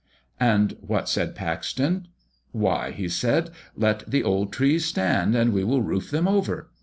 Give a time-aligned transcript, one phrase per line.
[0.39, 2.07] And what said Paxton?
[2.53, 6.71] Why, he said, "Let the old trees stand, we will roof them over!"